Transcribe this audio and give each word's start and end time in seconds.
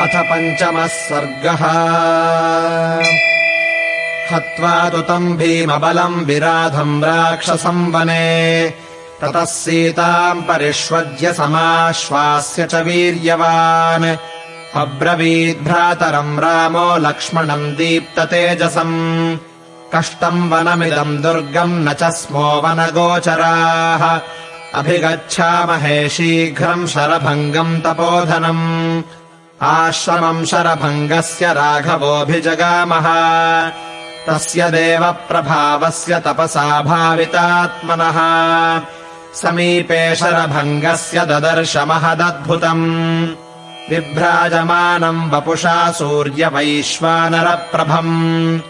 अथ 0.00 0.16
पञ्चमः 0.16 0.86
सर्गः। 0.86 1.64
हत्वा 4.34 4.88
तु 4.88 5.00
तम् 5.00 5.36
भीमबलम् 5.36 6.24
विराधम् 6.24 7.04
राक्षसम् 7.04 7.92
वने। 7.92 8.74
ततः 9.20 9.44
सीताम् 9.44 10.42
परिष्वज्य 10.42 11.32
समाश्वास्य 11.32 12.66
च 12.66 12.74
वीर्यवान्। 12.74 14.16
अब्रवीद्भ्रातरम् 14.74 16.40
रामो 16.40 16.96
लक्ष्मणम् 16.96 17.76
दीप्ततेजसम्। 17.76 19.36
कष्टम् 19.94 20.50
वनमिदम् 20.50 21.22
दुर्गम् 21.22 21.84
न 21.84 21.92
च 21.92 22.02
स्मो 22.02 22.62
वनगोचराः। 22.64 24.20
अभिगच्छामहे 24.74 26.08
शीघ्रम् 26.08 26.86
शरभङ्गम् 26.86 27.80
तपोधनम् 27.80 29.02
आश्रमम् 29.62 30.44
शरभङ्गस्य 30.44 31.52
राघवोऽभिजगामः। 31.52 33.06
तस्य 34.26 34.70
देवप्रभावस्य 34.70 36.20
तपसा 36.20 36.82
भावितात्मनः। 36.82 38.18
समीपे 39.34 40.16
शरभङ्गस्य 40.16 41.20
ददर्शमहदद्भुतम्। 41.20 43.28
बिभ्राजमानम् 43.90 45.30
वपुषा 45.30 45.90
सूर्यवैश्वानरप्रभम्। 45.90 48.60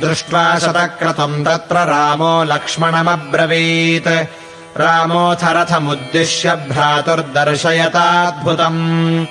दृष्ट्वा 0.00 0.58
शतक्रतुम् 0.58 1.44
तत्र 1.44 1.74
रामो 1.74 2.44
लक्ष्मणमब्रवीत् 2.44 4.43
रामोऽथ 4.80 5.44
रथमुद्दिश्य 5.44 6.54
भ्रातुर्दर्शयताद्भुतम्। 6.54 9.26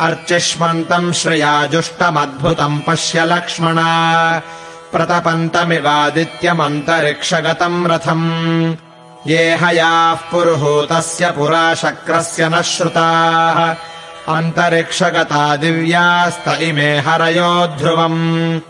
अर्चिष्मन्तम् 0.00 1.12
श्रियाजुष्टमद्भुतम् 1.12 2.80
पश्य 2.86 3.24
लक्ष्मणा। 3.24 4.42
प्रतपन्तमिवादित्यमन्तरिक्षगतम् 4.92 7.86
रथम्। 7.86 8.74
ये 9.26 9.54
हयाः 9.54 10.14
पुरुहूतस्य 10.14 11.30
पुरा 11.30 11.74
शक्रस्य 11.74 12.48
न 12.48 12.62
श्रुताः। 12.62 13.76
अन्तरिक्षगता 14.36 15.56
दिव्यास्त 15.56 16.58
इमे 16.60 16.98
हरयो 16.98 17.66
ध्रुवम्। 17.66 18.60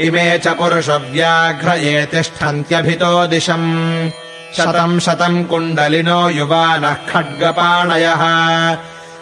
इमे 0.00 0.38
च 0.38 0.48
पुरुषव्याघ्रये 0.48 2.06
तिष्ठन्त्यभितो 2.06 3.26
दिशम् 3.26 4.10
शतम् 4.56 5.00
शतम् 5.00 5.44
कुण्डलिनो 5.44 6.28
युवानः 6.28 6.94
खड्गपाणयः। 6.94 8.22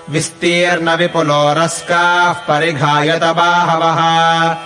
विस्तीर्णविपुलोरस्काः 0.09 2.33
परिघायत 2.33 3.25
बाहवः। 3.25 4.57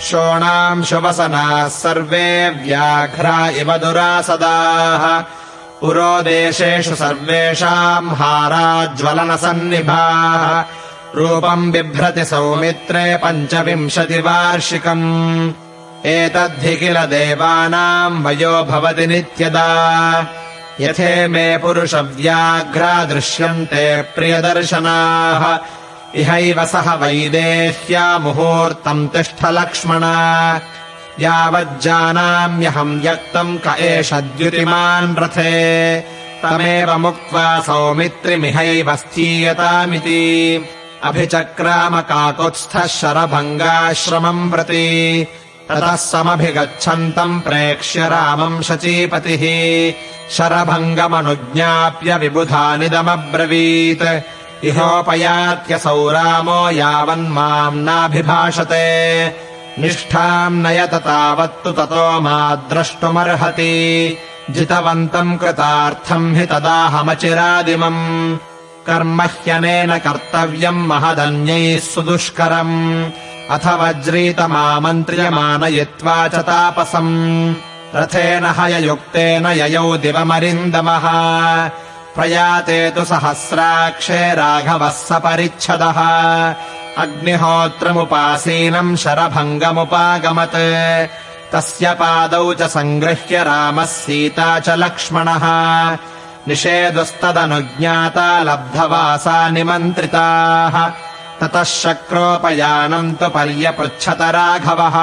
शोणांशुवसनाः 0.00 1.68
सर्वे 1.68 2.48
व्याघ्रा 2.48 3.48
इव 3.48 3.76
दुरासदाः। 3.76 5.24
पुरोदेशेषु 5.80 6.94
सर्वेषाम् 6.94 8.10
हाराज्वलनसन्निभाः 8.10 10.64
रूपम् 11.14 11.72
बिभ्रति 11.72 12.24
सौमित्रे 12.24 13.16
पञ्चविंशतिवार्षिकम् 13.16 15.52
एतद्धि 16.06 16.76
किल 16.76 16.94
देवानाम् 16.94 18.24
वयो 18.24 18.64
भवति 18.64 19.06
नित्यदा। 19.06 19.66
यथे 20.80 21.28
मे 21.28 21.58
पुरुषव्याघ्रा 21.58 23.04
दृश्यन्ते 23.04 24.02
प्रियदर्शनाः। 24.02 25.58
इहैव 26.14 26.64
सह 26.64 26.94
वैदेह्या 26.94 28.18
मुहूर्तम् 28.18 29.08
तिष्ठ 29.08 29.44
लक्ष्मणा 29.44 30.60
यावज्जानाम्यहम् 31.20 33.00
व्यक्तम् 33.00 33.58
क 33.58 33.76
एष 33.78 34.14
द्युतिमान् 34.14 35.16
रथे। 35.16 36.00
तमेव 36.42 36.98
मुक्त्वा 36.98 37.60
सौमित्रिमिहैव 37.60 38.96
स्थीयतामिति। 38.96 40.64
अभिचक्राम 41.04 42.00
काकुत्स्थः 42.00 42.86
शरभङ्गाश्रमम् 42.86 44.50
प्रति 44.50 45.26
ततः 45.68 45.96
समभिगच्छन्तम् 45.96 47.40
प्रेक्ष्य 47.40 48.08
रामम् 48.08 48.62
शचीपतिः। 48.62 49.94
शरभङ्गमनुज्ञाप्य 50.30 52.16
विबुधानिदमब्रवीत्। 52.16 54.64
इहोपयात्यसौ 54.64 56.10
रामो 56.10 56.70
यावन्माम् 56.70 57.84
नाभिभाषते। 57.84 59.32
निष्ठाम् 59.78 60.62
नयत 60.62 60.94
तावत्तु 60.94 61.72
ततो 61.72 62.20
मा 62.20 62.54
द्रष्टुमर्हति। 62.54 64.16
जितवन्तम् 64.50 65.38
कृतार्थम् 65.38 66.36
हि 66.36 66.46
तदाहमचिरादिमम्। 66.46 68.38
कर्म 68.86 69.22
ह्यनेन 69.22 69.98
कर्तव्यम् 69.98 70.86
महदन्यैः 70.86 71.78
सुदुष्करम् 71.78 73.04
अथ 73.52 73.66
वज्रीतमामन्त्र्यमानयित्वा 73.66 76.28
च 76.28 76.34
तापसम्। 76.34 77.54
रथेन 77.94 78.54
हययुक्तेन 78.58 79.46
ययौ 79.46 79.96
दिवमरिन्दमः। 79.96 81.08
प्रयाते 82.16 82.90
तु 82.90 83.04
सहस्राक्षे 83.04 84.34
राघवः 84.34 84.88
सपरिच्छदः 84.88 85.98
अग्निहोत्रमुपासीनम् 87.02 88.96
शरभङ्गमुपागमत्। 88.96 91.08
तस्य 91.52 91.94
पादौ 91.94 92.54
च 92.54 92.62
सङ्गृह्य 92.62 93.44
रामः 93.44 93.84
सीता 93.84 94.60
च 94.60 94.68
लक्ष्मणः। 94.68 95.98
निषेदुस्तदनुज्ञाता 96.48 98.42
लब्धवासा 98.42 99.48
निमन्त्रिताः 99.48 101.11
ततः 101.42 101.62
शक्रोपयानम् 101.62 103.14
तु 103.14 103.28
पर्यपृच्छत 103.28 104.18
राघवः 104.20 104.96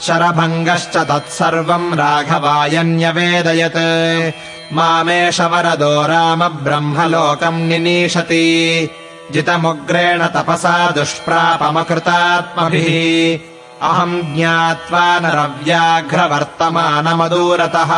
शरभङ्गश्च 0.00 0.96
तत्सर्वम् 0.96 1.94
राघवायन्यवेदयत्। 1.94 4.32
मामेष 4.72 5.40
वरदो 5.40 6.06
राम 6.06 6.48
ब्रह्मलोकम् 6.48 7.68
निनीशति 7.68 8.90
जितमुग्रेण 9.32 10.26
तपसा 10.26 10.90
दुष्प्रापमकृतात्मभिः। 10.90 13.88
अहम् 13.88 14.36
ज्ञात्वा 14.36 15.20
नरव्याघ्रवर्तमानमदूरतः। 15.20 17.92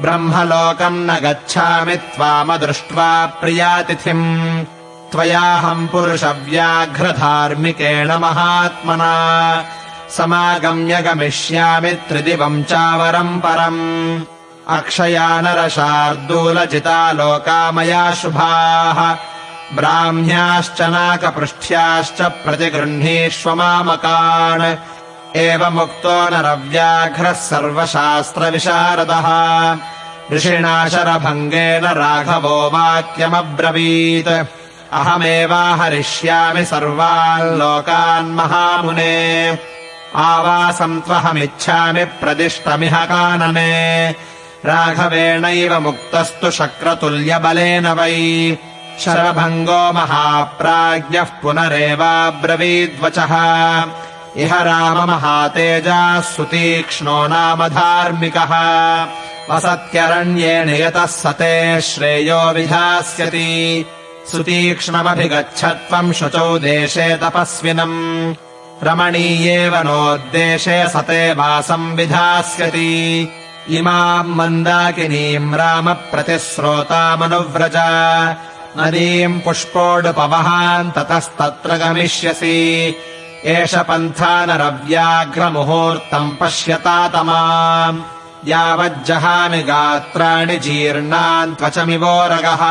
ब्रह्मलोकम् 0.00 1.06
न 1.06 1.14
गच्छामि 1.14 1.96
त्वामदृष्ट्वा 1.96 3.26
प्रियातिथिम् 3.26 4.64
त्वयाहम् 5.14 5.88
पुरुषव्याघ्रधार्मिकेण 5.88 8.12
महात्मना। 8.12 9.64
समागम्य 10.10 11.02
गमिष्यामि 11.02 11.90
त्रिदिवम् 11.90 12.64
चावरम् 12.64 13.38
परम्। 13.38 14.20
अक्षया 14.68 15.40
नरशार्दूलजिता 15.40 17.12
लोका 17.12 17.72
मया 17.72 18.14
शुभाः। 18.14 19.16
ब्राह्म्याश्च 19.76 20.82
नाकपृष्ठ्याश्च 20.82 22.22
प्रतिगृह्णीष्व 22.22 23.54
मामकान्। 23.54 24.76
एवमुक्तो 25.36 26.24
नरव्याघ्रः 26.24 27.32
सर्वशास्त्रविशारदः। 27.32 29.26
ऋषिणा 30.36 30.88
शरभङ्गेन 30.88 31.84
राघवो 31.84 32.70
वाक्यमब्रवीत् 32.70 34.63
अहमेवाहरिष्यामि 34.94 36.64
सर्वान् 36.64 37.58
लोकान् 37.58 38.34
महामुने। 38.34 39.58
आवासम् 40.16 41.00
त्वहमिच्छामि 41.00 42.04
प्रदिष्टमिह 42.04 43.04
कानने। 43.04 44.14
राघवेणैव 44.66 45.80
मुक्तस्तु 45.80 46.50
शक्रतुल्यबलेन 46.50 47.86
वै। 47.86 48.58
शरभङ्गो 49.00 49.92
महाप्राज्ञः 49.92 51.22
पुनरेवाब्रवीद्वचः। 51.22 53.32
इह 54.36 54.62
राममहातेजाः 54.62 56.20
सुतीक्ष्णो 56.20 57.28
नाम 57.28 57.68
धार्मिकः। 57.68 59.06
वसत्यरण्येन 59.50 60.68
यतः 60.68 61.06
सते 61.06 61.80
श्रेयो 61.80 62.52
विधास्यति 62.52 63.86
सुतीक्ष्णमभिगच्छ 64.30 65.62
त्वम् 65.64 66.12
शुचौ 66.18 66.50
देशे 66.58 67.08
तपस्विनम्। 67.22 68.34
रमणीयेव 68.86 69.74
नोद्देशे 69.76 70.78
सते 70.88 71.22
वासम् 71.38 71.94
विधास्यति 71.96 72.92
इमाम् 73.78 74.34
मन्दाकिनीम् 74.38 75.54
रामप्रतिस्रोतामनुव्रज 75.54 77.76
नदीम् 78.78 79.42
पुष्पोडुपवहान् 79.44 80.92
ततस्तत्र 80.96 81.70
गमिष्यसि। 81.76 82.58
एष 83.44 83.72
पन्था 83.88 84.34
नरव्याघ्रमुहूर्तम् 84.46 86.36
पश्यतातमाम् 86.40 88.02
यावज्जहामि 88.48 89.62
गात्राणि 89.62 90.56
जीर्णान् 90.56 91.56
त्वचमिवोरगः 91.58 92.62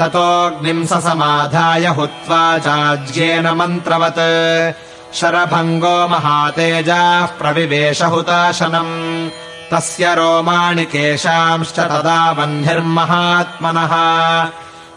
ततोऽग्निम् 0.00 0.86
स 0.86 0.92
समाधाय 0.92 1.86
हुत्वा 1.86 2.58
चाज्येन 2.58 3.48
मन्त्रवत्। 3.48 4.74
शरभङ्गो 5.14 6.08
महातेजाः 6.08 7.26
प्रविवेशहुताशनम्। 7.26 9.28
तस्य 9.72 10.14
रोमाणि 10.14 10.84
केशांश्च 10.84 11.80
तदा 11.80 12.30
वह्निर्महात्मनः। 12.30 13.94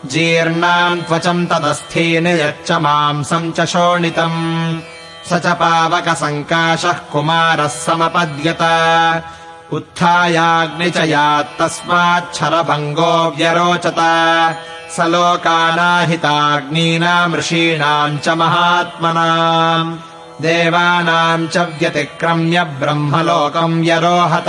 जीर्णाम् 0.06 1.02
त्वचम् 1.02 1.48
तदस्थीनि 1.48 2.30
यच्च 2.30 2.72
मांसम् 2.72 3.52
च 3.52 3.66
शोणितम्। 3.66 4.81
स 5.30 5.34
च 5.34 5.45
पावकसङ्काशः 5.45 6.92
कुमारः 6.92 7.68
समपद्यत 7.68 8.62
उत्थायाग्नि 9.74 10.89
च 10.89 10.98
यात्तस्माच्छरभङ्गो 10.98 13.33
व्यरोचत। 13.38 13.95
स 14.95 15.00
लोकानाहिताग्नीनाम् 15.00 17.36
ऋषीणाम् 17.36 18.19
च 18.19 18.30
महात्मनाम्। 18.30 19.98
देवानाम् 20.42 21.48
च 21.48 21.57
व्यतिक्रम्य 21.57 22.63
ब्रह्मलोकम् 22.63 23.81
व्यरोहत। 23.81 24.45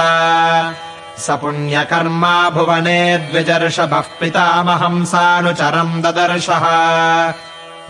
स 1.19 1.31
पुण्यकर्मा 1.31 2.51
भुवने 2.51 3.19
द्विजर्षभः 3.19 4.05
पितामहम् 4.21 5.05
सानुचरम् 5.05 6.03
ददर्शः। 6.03 6.65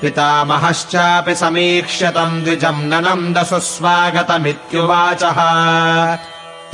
पितामहश्चापि 0.00 1.34
समीक्ष्यतम् 1.34 2.42
द्विजम् 2.42 2.84
ननन्दसुस्वागतमित्युवाचः 2.84 5.40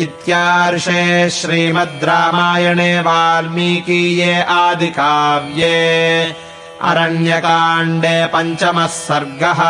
इत्यार्षे 0.04 1.02
श्रीमद् 1.36 2.04
रामायणे 2.04 2.92
वाल्मीकीये 3.06 4.34
आदिकाव्ये 4.56 5.76
अरण्यकाण्डे 6.90 8.16
पञ्चमः 8.32 8.86
सर्गः 8.96 9.62